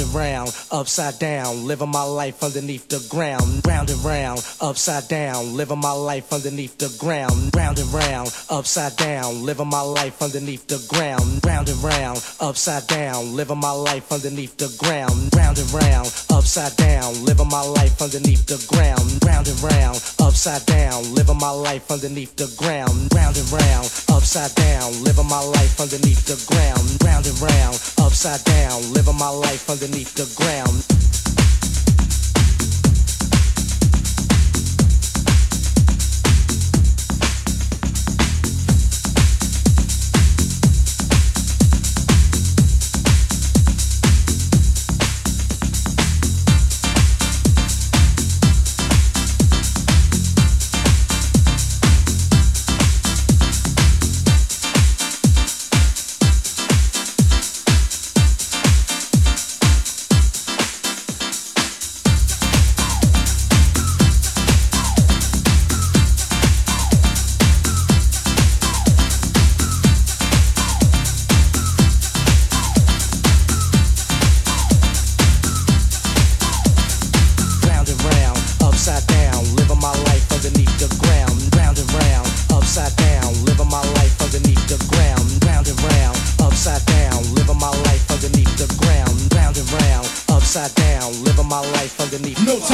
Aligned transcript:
Round 0.00 0.14
and 0.14 0.32
round, 0.32 0.56
upside 0.70 1.18
down, 1.18 1.66
living 1.66 1.90
my 1.90 2.04
life 2.04 2.42
underneath 2.42 2.88
the 2.88 3.06
ground. 3.10 3.60
Round 3.66 3.90
and 3.90 4.02
round, 4.02 4.40
upside 4.58 5.08
down, 5.08 5.54
living 5.54 5.78
my 5.78 5.92
life 5.92 6.32
underneath 6.32 6.78
the 6.78 6.88
ground. 6.98 7.54
Round 7.54 7.78
and 7.78 7.92
round, 7.92 8.32
upside 8.48 8.96
down, 8.96 9.44
living 9.44 9.68
my 9.68 9.82
life 9.82 10.22
underneath 10.22 10.66
the 10.68 10.82
ground. 10.88 11.44
Round 11.44 11.68
and 11.68 11.82
round, 11.82 12.24
upside 12.40 12.86
down, 12.86 13.36
living 13.36 13.58
my 13.58 13.72
life 13.72 14.10
underneath 14.10 14.56
the 14.56 14.74
ground. 14.78 15.36
Round 15.36 15.58
and 15.58 15.70
round, 15.70 16.08
upside 16.30 16.74
down, 16.76 17.22
living 17.26 17.48
my 17.50 17.60
life 17.60 18.00
underneath 18.00 18.46
the 18.46 18.56
ground. 18.72 19.22
Round 19.22 19.48
and 19.48 19.62
round, 19.62 19.96
upside 20.18 20.64
down, 20.64 21.14
living 21.14 21.38
my 21.38 21.50
life 21.50 21.90
underneath 21.90 22.34
the 22.36 22.48
ground. 22.56 23.12
Round 23.12 23.36
and 23.36 23.52
round, 23.52 23.84
upside 24.20 24.54
down, 24.54 24.92
living 25.02 25.26
my 25.28 25.40
life 25.40 25.80
underneath 25.80 26.26
the 26.26 26.36
ground. 26.52 26.84
Round 27.02 27.26
and 27.26 27.40
round, 27.40 27.76
upside 27.96 28.44
down, 28.44 28.82
living 28.92 29.16
my 29.16 29.30
life 29.30 29.70
underneath 29.70 30.12
the 30.12 30.28
ground. 30.36 31.09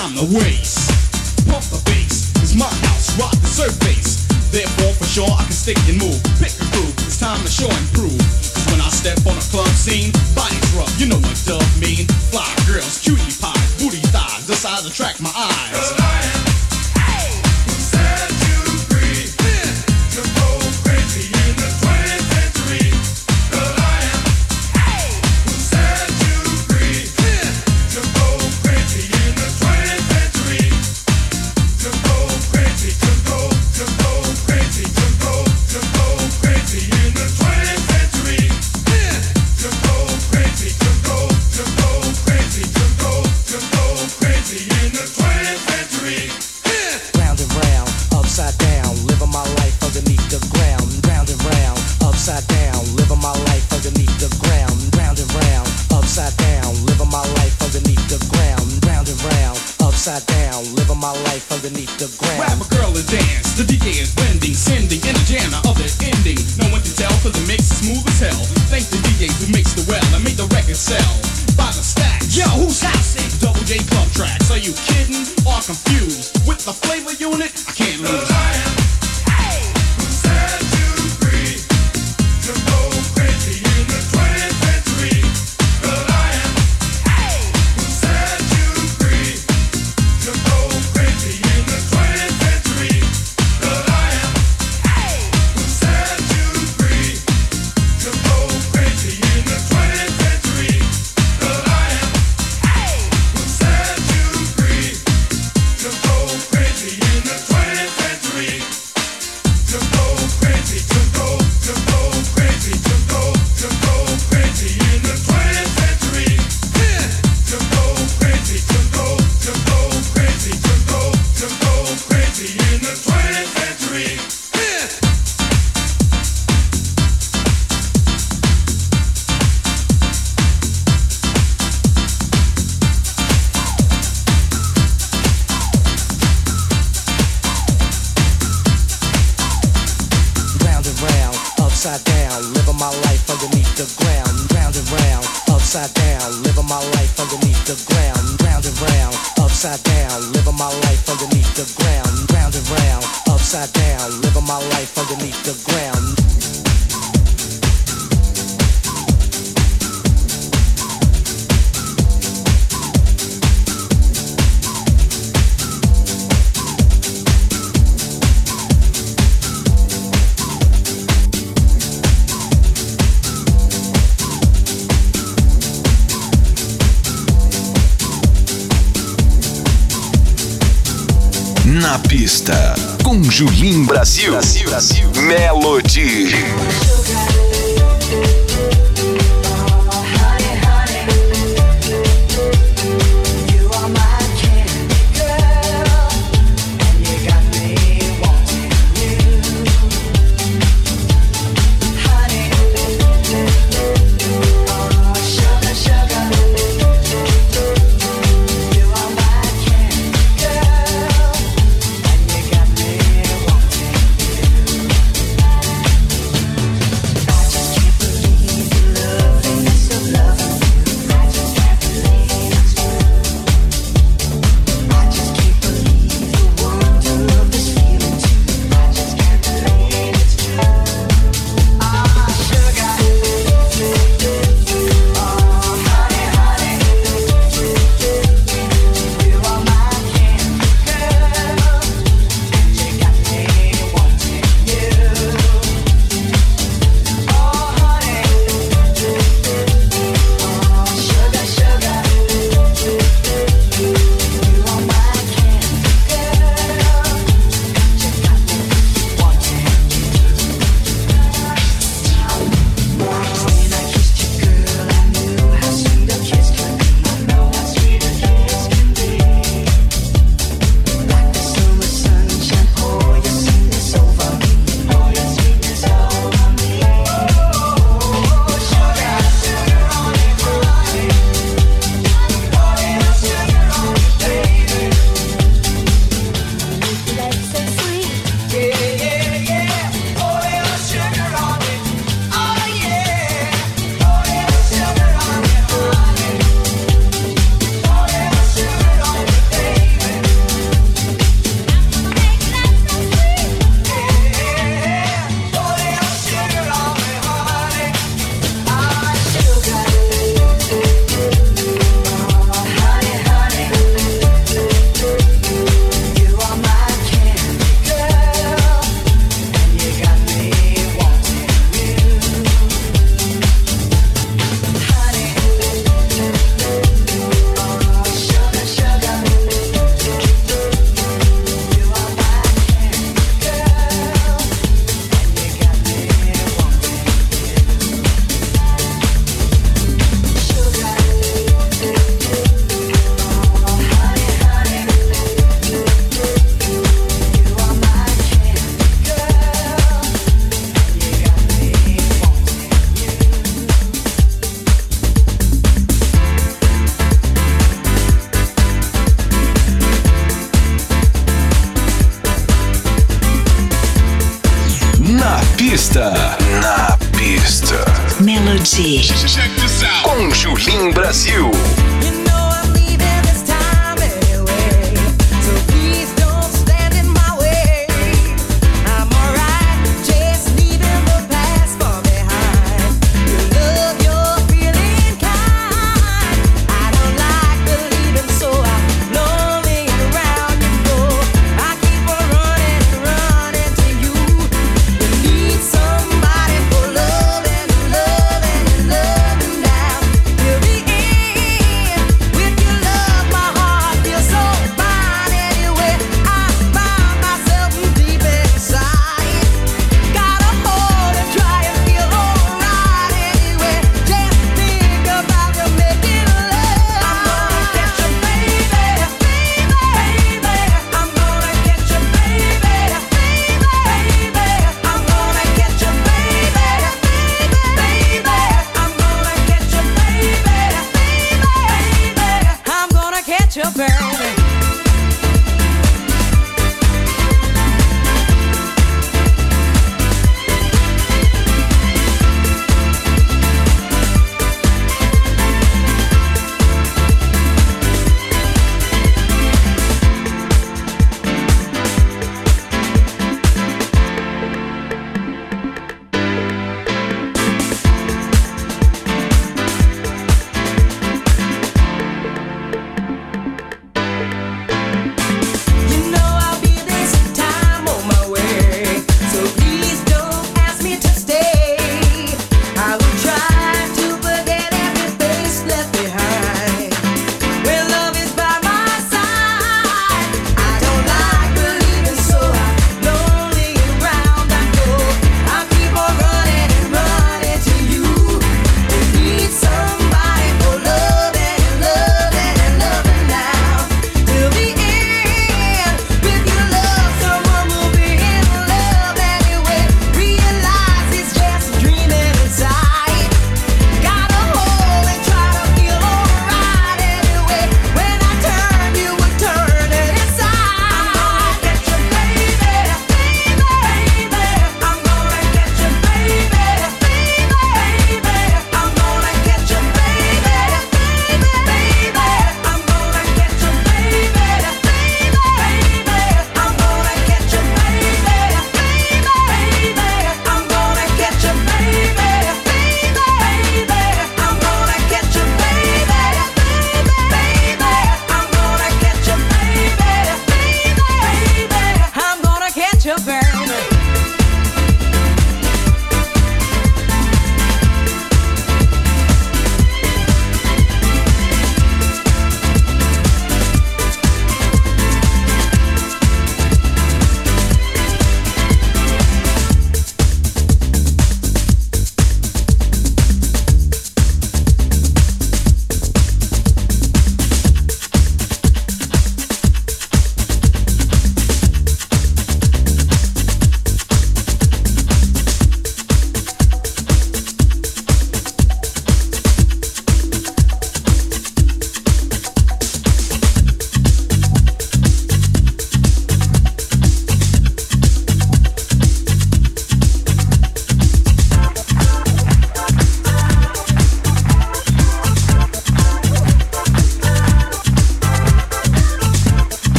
Time 0.00 0.16
to 0.16 0.24
waste. 0.34 0.88
Pump 1.44 1.60
the 1.68 1.80
bass. 1.84 2.32
It's 2.40 2.56
my 2.56 2.64
house. 2.88 3.12
Rock 3.20 3.36
the 3.36 3.46
surface. 3.46 4.24
Therefore, 4.50 4.94
for 4.94 5.04
sure, 5.04 5.28
I 5.28 5.44
can 5.44 5.52
stick 5.52 5.76
and 5.88 5.98
move. 5.98 6.16
Pick 6.40 6.56
a 6.56 6.64
groove. 6.72 6.94
It's 7.04 7.20
time 7.20 7.42
to 7.44 7.50
show 7.50 7.68
and 7.68 7.92
prove. 7.92 8.16
'Cause 8.16 8.64
when 8.72 8.80
I 8.80 8.88
step 8.88 9.20
on 9.26 9.36
a 9.36 9.46
club 9.52 9.68
scene, 9.76 10.10
bodies 10.34 10.70
rough. 10.72 10.92
You 10.98 11.06
know 11.06 11.20
what 11.20 11.36
dub 11.44 11.62
mean. 11.76 12.06
Fly 12.32 12.48
girls, 12.66 12.96
cutie 13.04 13.34
pies, 13.42 13.70
booty 13.78 14.00
thighs. 14.08 14.46
The 14.46 14.56
size 14.56 14.86
attract 14.86 15.20
my 15.20 15.32
eyes. 15.36 16.39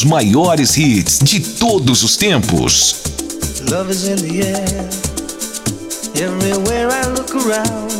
os 0.00 0.04
maiores 0.04 0.78
hits 0.78 1.18
de 1.18 1.40
todos 1.40 2.02
os 2.02 2.16
tempos. 2.16 3.02
Love 3.70 3.90
is 3.90 4.08
in 4.08 4.16
the 4.16 4.40
air, 4.46 4.88
everywhere 6.16 6.88
I 6.90 7.06
look 7.08 7.34
around. 7.34 7.90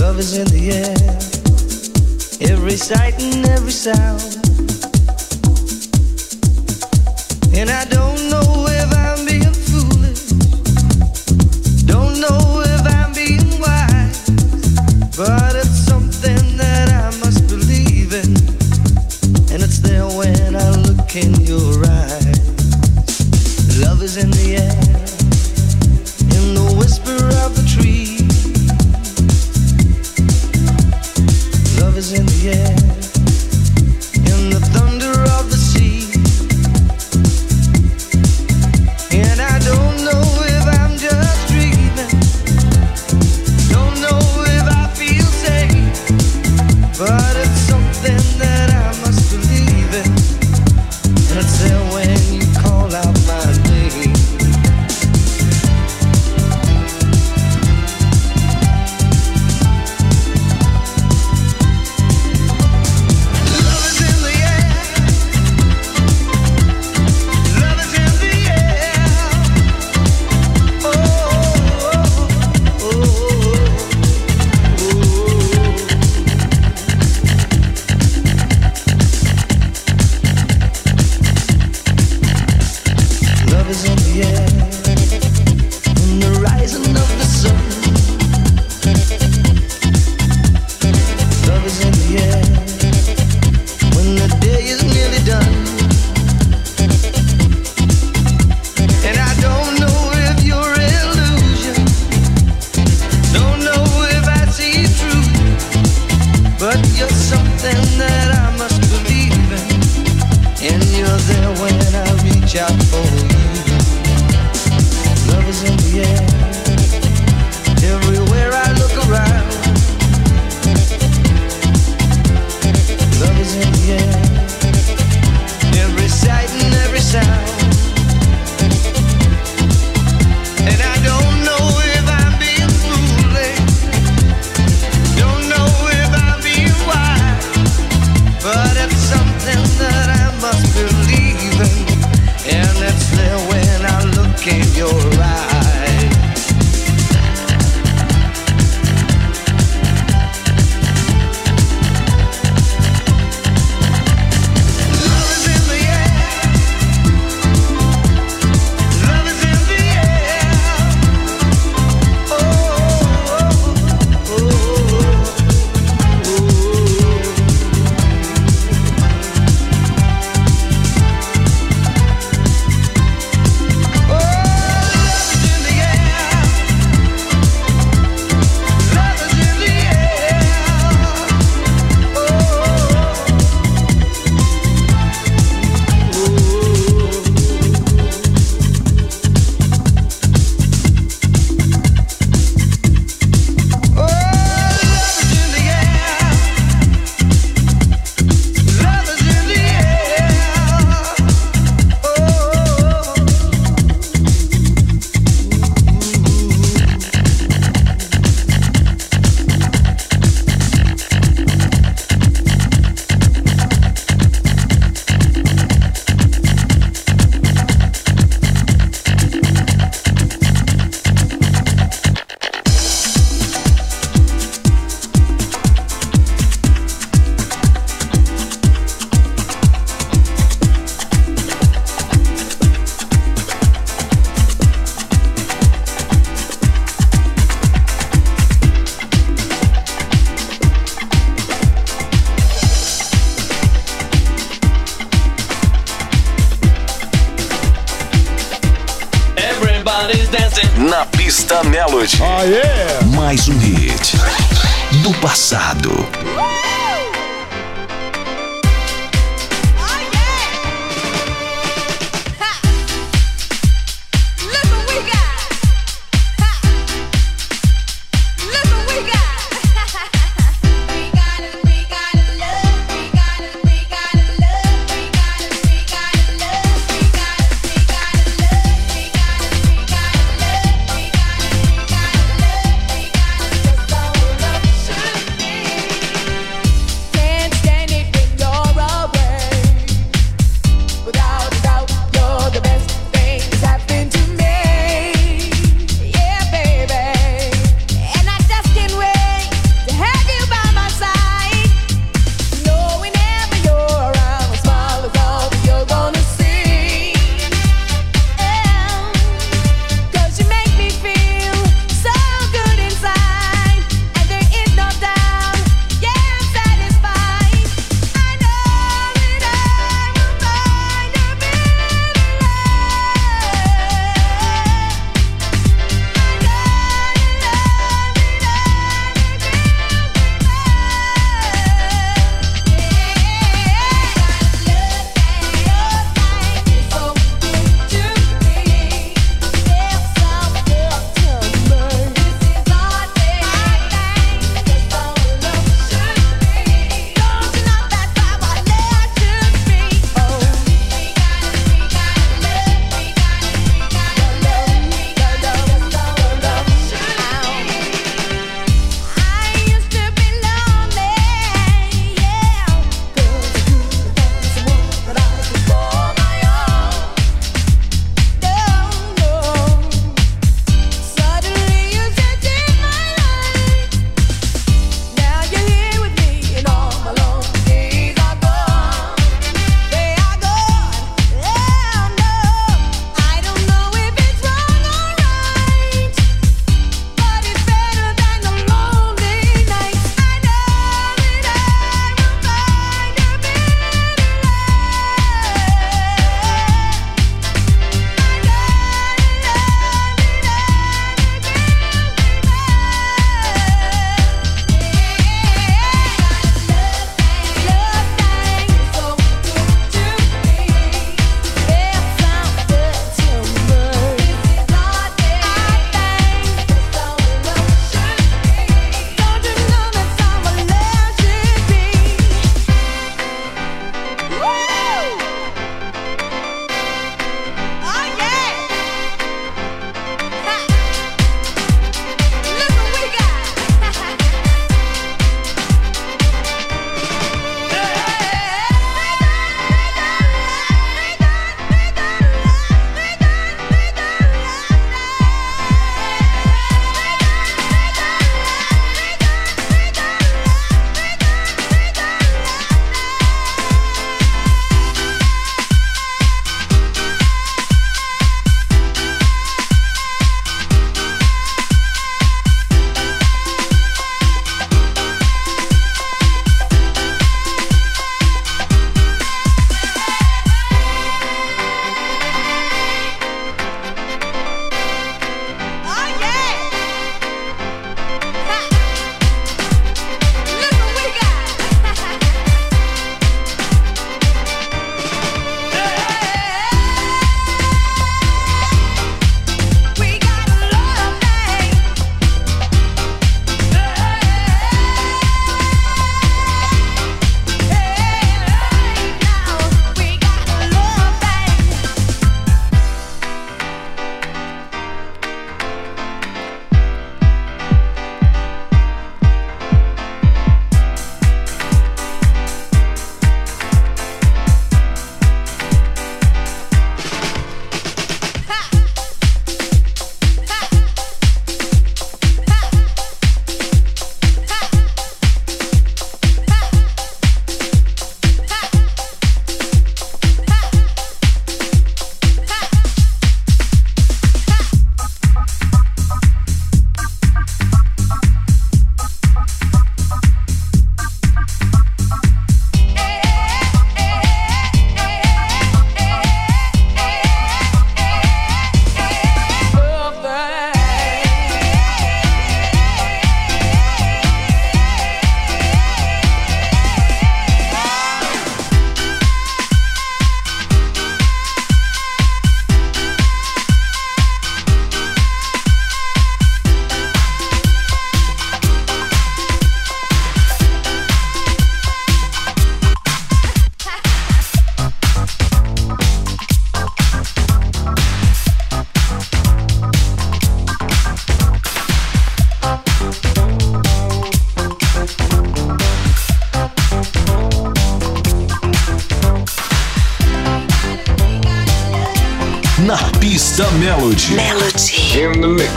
Love 0.00 0.18
is 0.18 0.36
in 0.36 0.46
the 0.46 0.72
air, 0.72 2.50
every 2.50 2.76
sight 2.76 3.22
and 3.22 3.46
every 3.50 3.70
sound. 3.70 4.43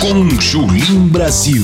Com 0.07 0.23
Brasil. 1.09 1.63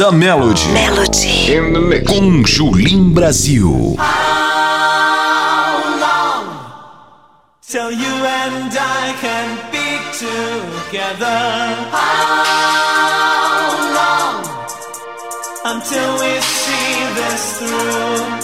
Essa 0.00 0.12
Melody. 0.12 0.72
Melody. 0.72 1.52
In 1.52 1.74
the 1.74 1.80
mix. 1.80 2.10
Com 2.10 2.42
Julim 2.42 3.12
Brasil. 3.12 3.96
How 3.98 5.76
long 6.00 6.46
till 7.60 7.90
you 7.90 8.14
and 8.24 8.72
I 8.72 9.14
can 9.20 9.58
be 9.70 10.00
together? 10.16 11.40
How 11.92 13.76
long 13.98 14.40
until 15.66 16.14
we 16.14 16.40
see 16.40 17.04
this 17.18 17.58
through? 17.58 18.39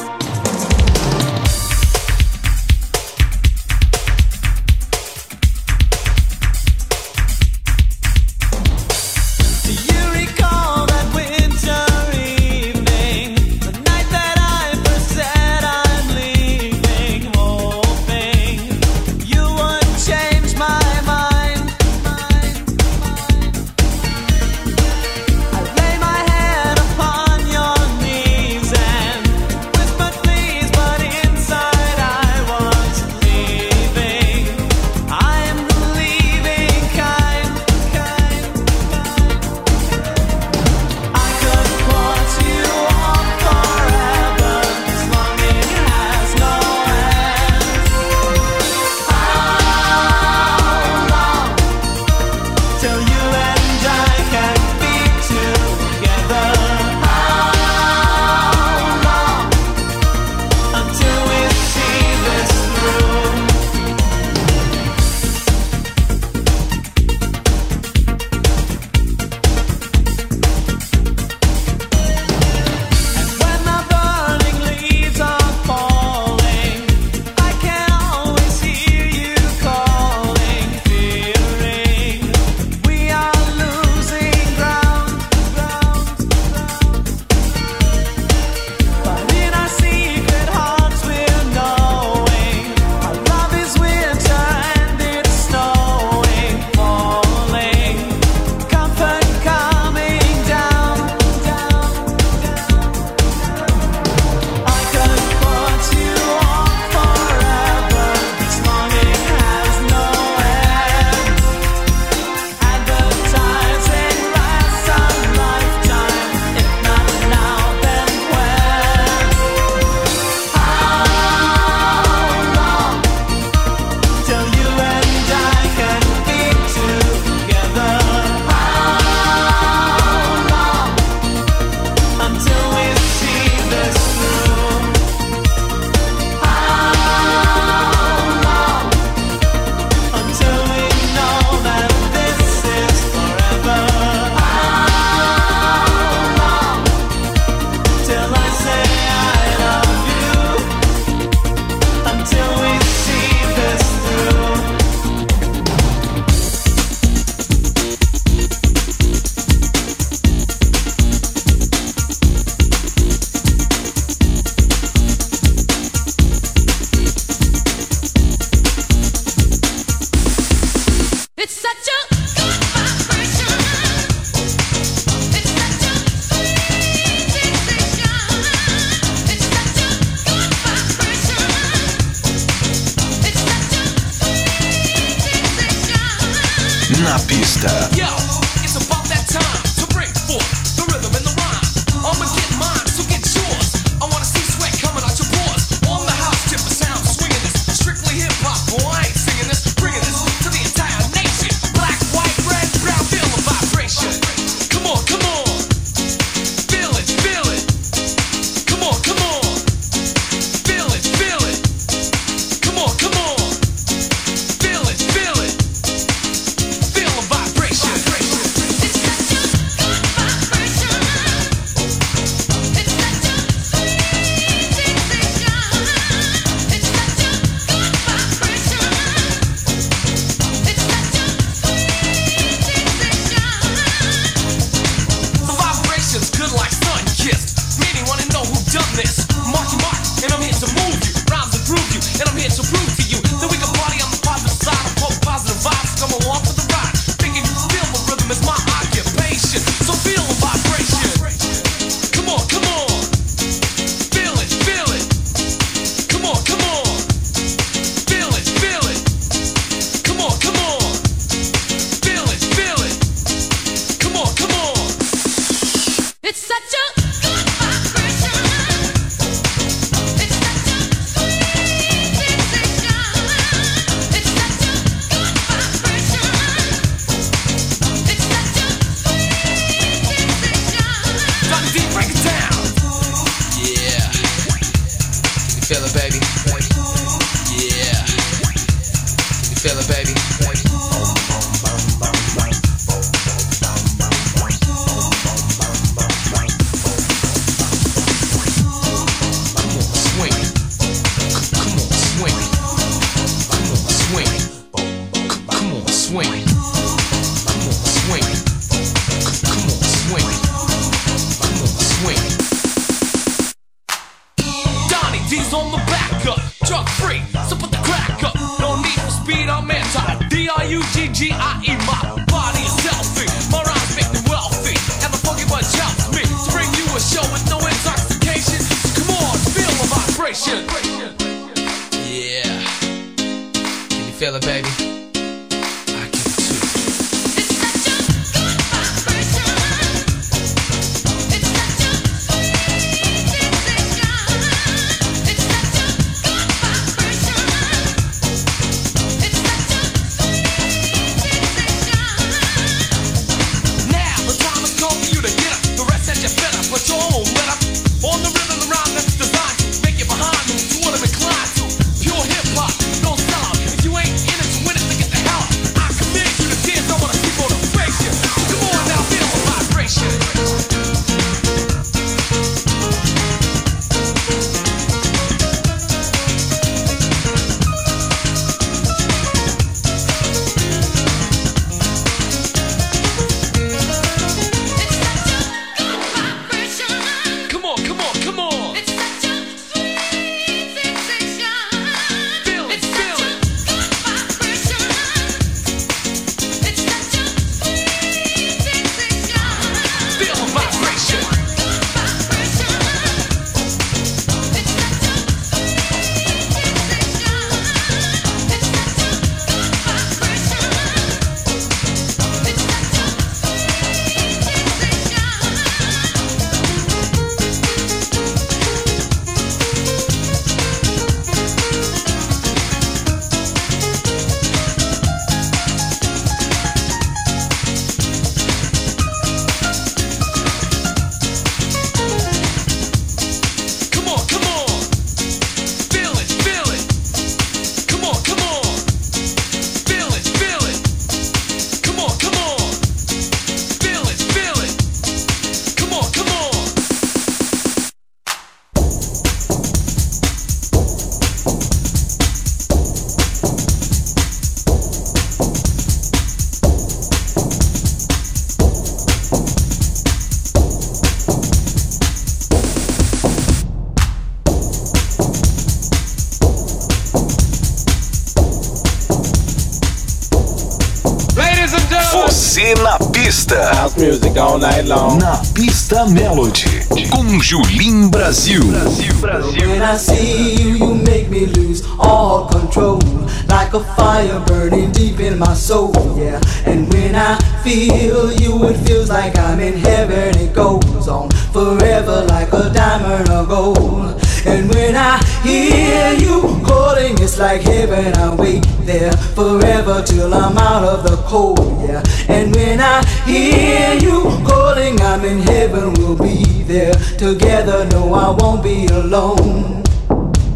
Você 472.56 472.74
na 472.76 472.98
pista. 473.10 473.70
House 473.74 473.96
music 473.98 474.38
all 474.38 474.56
night 474.56 474.88
long. 474.88 475.18
Na 475.18 475.36
pista 475.52 476.06
Melody. 476.06 476.64
Com 477.10 477.38
Julim 477.38 478.08
Brazil. 478.08 478.62
When 478.62 479.82
I 479.82 479.98
see 479.98 480.54
you, 480.54 480.76
you 480.78 480.94
make 480.94 481.28
me 481.28 481.44
lose 481.44 481.84
all 481.98 482.46
control. 482.46 482.98
Like 483.46 483.74
a 483.74 483.80
fire 483.94 484.40
burning 484.46 484.90
deep 484.92 485.20
in 485.20 485.38
my 485.38 485.52
soul, 485.52 485.92
yeah. 486.16 486.40
And 486.64 486.90
when 486.94 487.14
I 487.14 487.36
feel 487.62 488.32
you, 488.32 488.64
it 488.70 488.78
feels 488.86 489.10
like 489.10 489.38
I'm 489.38 489.60
in 489.60 489.76
heaven. 489.76 490.38
It 490.38 490.54
goes 490.54 491.08
on 491.08 491.28
forever 491.52 492.24
like 492.30 492.54
a 492.54 492.70
diamond 492.72 493.28
or 493.28 493.44
gold. 493.44 494.25
And 494.46 494.72
when 494.72 494.94
I 494.96 495.18
hear 495.42 496.12
you 496.12 496.62
calling, 496.64 497.14
it's 497.20 497.38
like 497.38 497.62
heaven. 497.62 498.14
I 498.16 498.34
wait 498.34 498.64
there 498.82 499.12
forever 499.34 500.02
till 500.06 500.32
I'm 500.32 500.56
out 500.56 500.84
of 500.84 501.02
the 501.02 501.16
cold, 501.28 501.82
yeah. 501.82 502.02
And 502.28 502.54
when 502.54 502.80
I 502.80 503.04
hear 503.24 503.94
you 503.94 504.22
calling, 504.46 505.00
I'm 505.00 505.24
in 505.24 505.38
heaven. 505.38 505.94
We'll 505.94 506.16
be 506.16 506.62
there 506.62 506.94
together. 507.18 507.86
No, 507.90 508.14
I 508.14 508.30
won't 508.30 508.62
be 508.62 508.86
alone. 508.86 509.85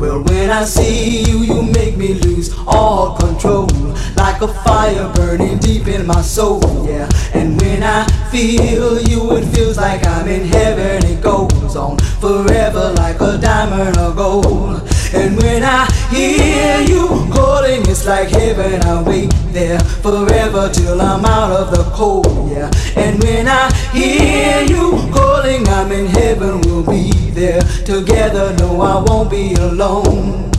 Well, 0.01 0.23
when 0.23 0.49
I 0.49 0.65
see 0.65 1.25
you, 1.25 1.41
you 1.41 1.63
make 1.63 1.99
me 1.99 2.15
lose 2.15 2.57
all 2.67 3.19
control. 3.19 3.69
Like 4.17 4.41
a 4.41 4.49
fire 4.49 5.13
burning 5.15 5.59
deep 5.59 5.89
in 5.89 6.07
my 6.07 6.23
soul, 6.23 6.63
yeah. 6.89 7.07
And 7.35 7.61
when 7.61 7.83
I 7.83 8.07
feel 8.31 8.99
you, 9.03 9.37
it 9.37 9.45
feels 9.55 9.77
like 9.77 10.07
I'm 10.07 10.27
in 10.27 10.47
heaven. 10.47 11.05
It 11.05 11.23
goes 11.23 11.77
on 11.77 11.99
forever 12.19 12.95
like 12.97 13.21
a 13.21 13.37
diamond 13.37 13.99
of 13.99 14.17
gold. 14.17 14.89
And 15.13 15.37
when 15.43 15.63
I 15.65 15.91
hear 16.11 16.81
you 16.81 17.09
calling, 17.33 17.83
it's 17.89 18.07
like 18.07 18.29
heaven. 18.29 18.81
I 18.83 19.03
wait 19.03 19.33
there 19.53 19.81
forever 19.81 20.71
till 20.73 21.01
I'm 21.01 21.25
out 21.25 21.53
of 21.53 21.71
the 21.71 21.85
cold, 21.95 22.51
yeah. 22.51 22.71
And 22.97 23.23
when 23.23 23.49
I 23.49 23.73
hear 23.93 24.63
you 24.63 24.93
calling, 25.13 25.67
I'm 25.69 25.91
in 25.93 26.07
heaven. 26.07 26.61
We'll 26.63 26.85
be 26.85 27.11
there 27.31 27.61
together. 27.85 28.55
No, 28.59 28.81
I 28.81 29.03
won't 29.03 29.31
be 29.31 29.55
alone. 29.55 30.53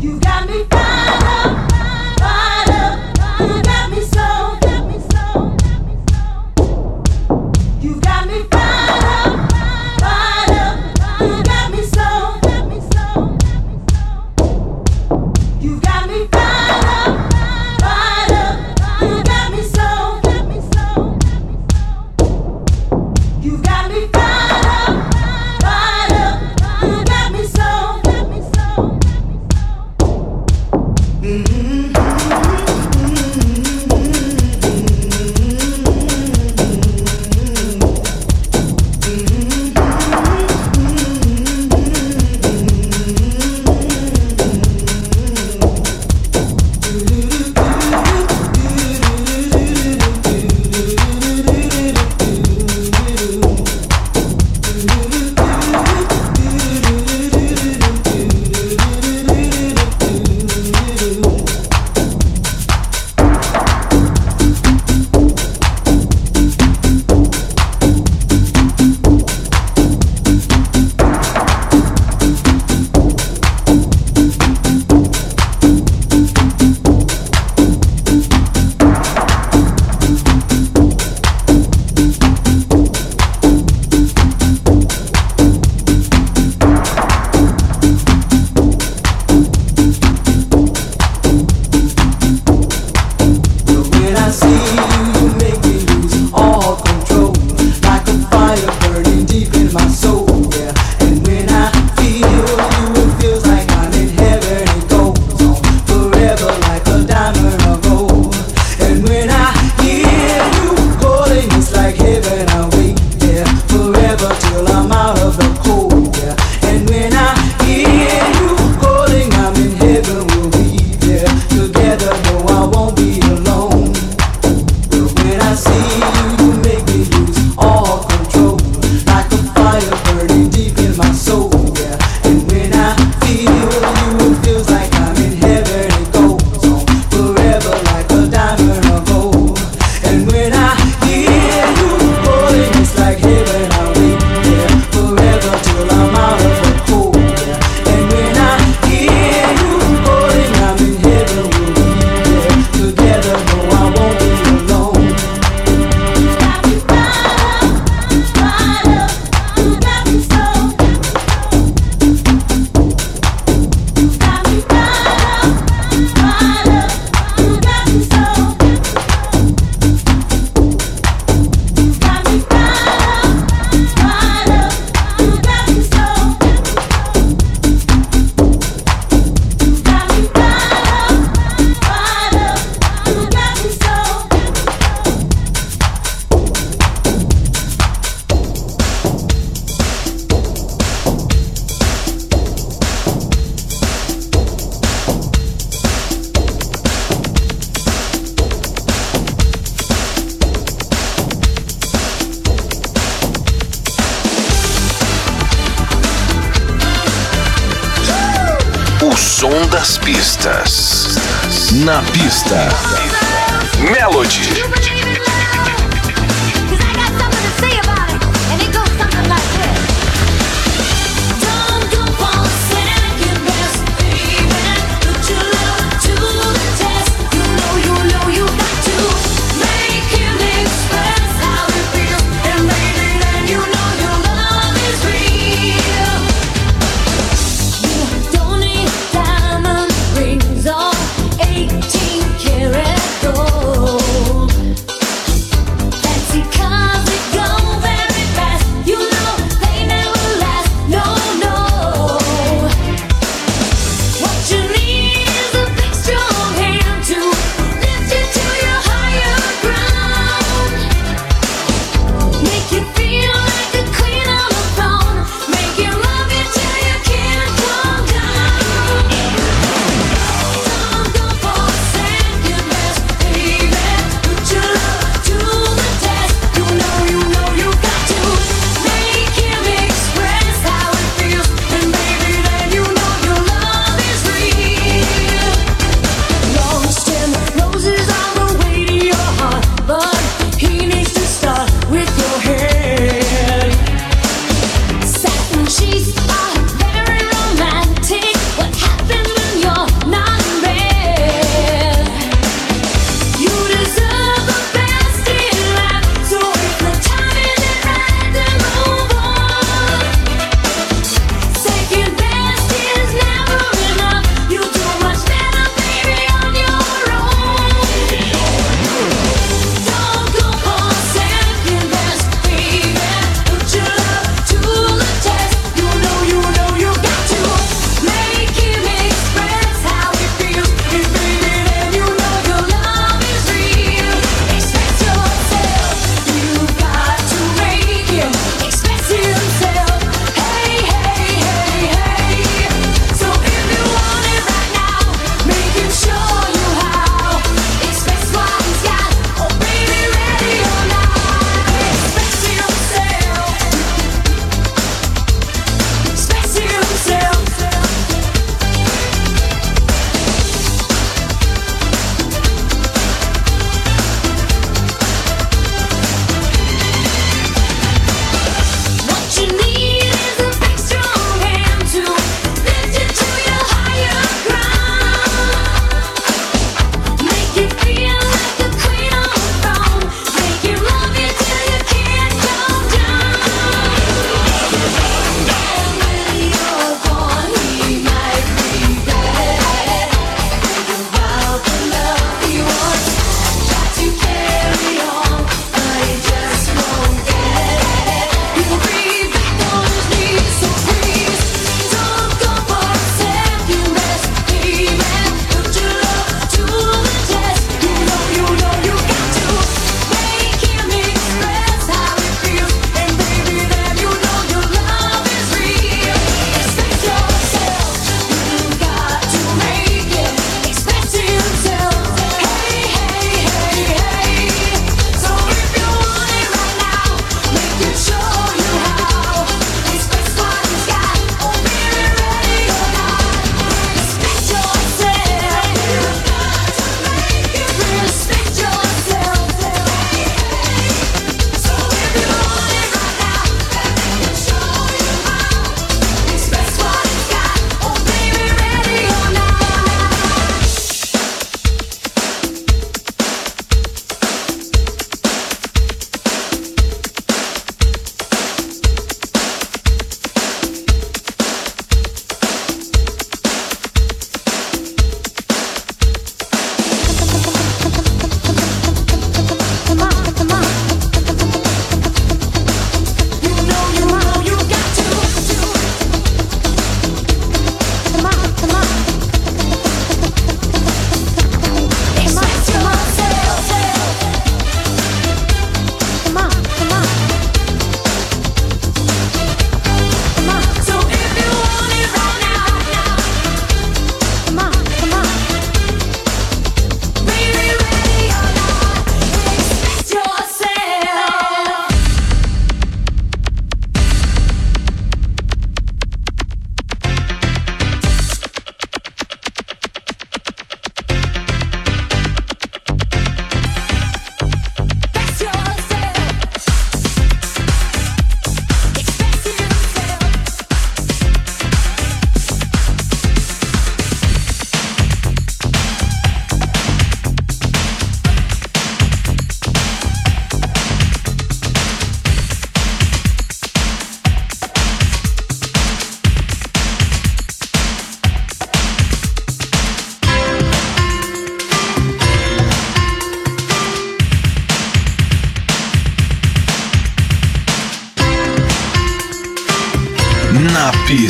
You 0.00 0.20
got 0.20 0.48
me 0.48 0.64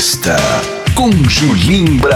Na 0.03 0.05
pista, 0.05 0.37
com 0.97 1.13
Julim 1.29 1.99
Brazil. 1.99 2.12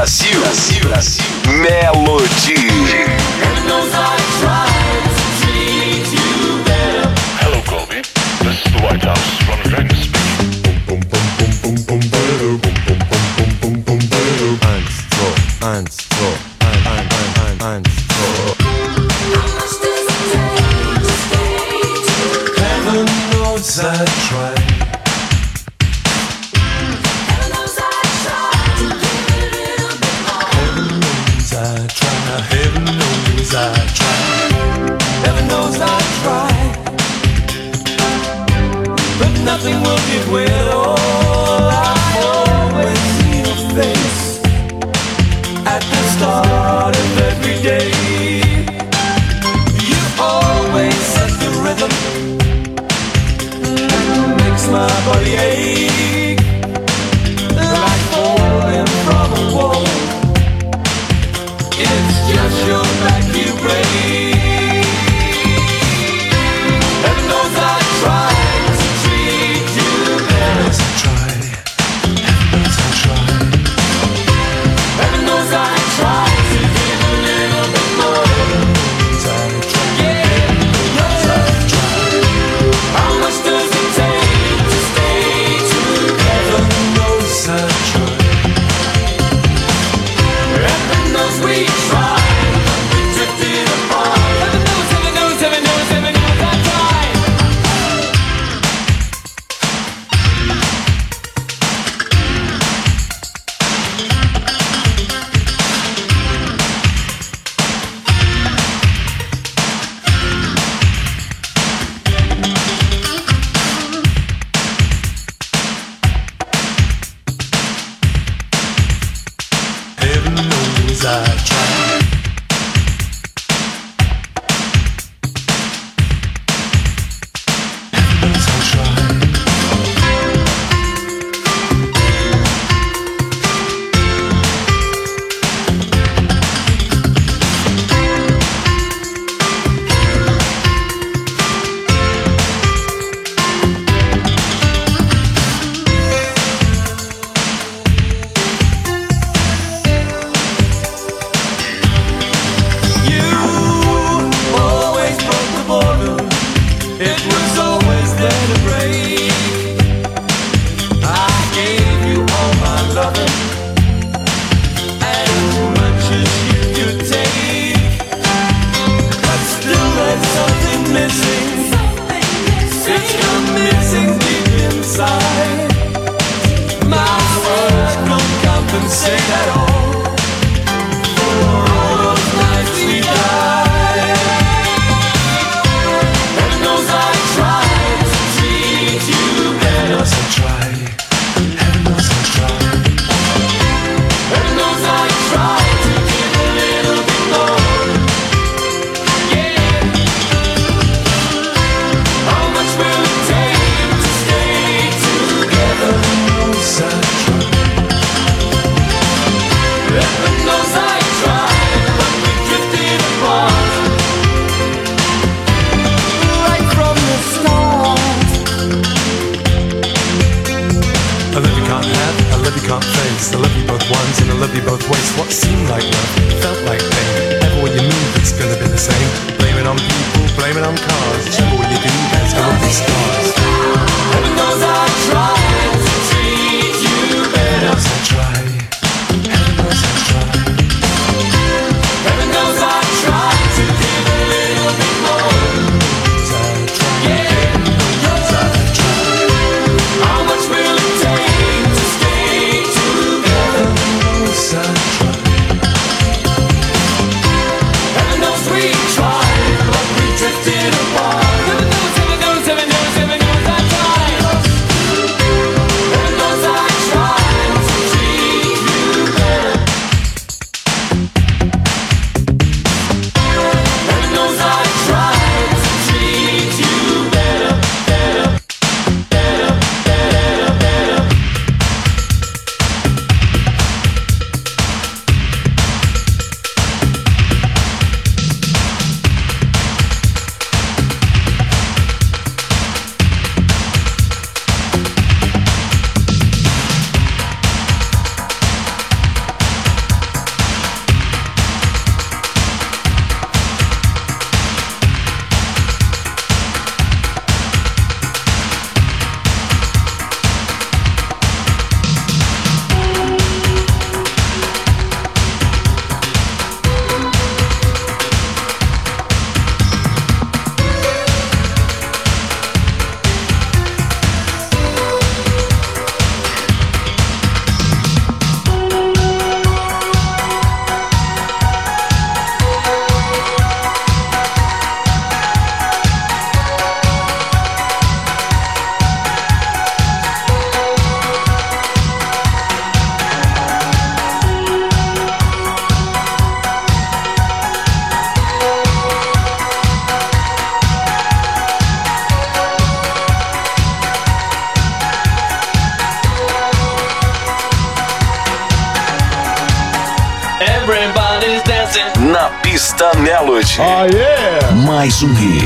Zumbi. 364.96 365.45